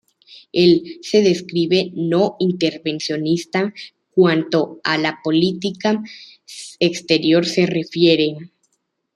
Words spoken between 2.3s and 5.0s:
intervencionista cuánto a